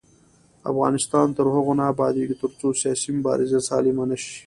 [0.71, 4.35] افغانستان تر هغو نه ابادیږي، ترڅو سیاسي مبارزه سالمه نشي.